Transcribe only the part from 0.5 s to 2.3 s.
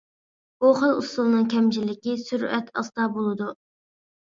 بۇ خىل ئۇسۇلنىڭ كەمچىلىكى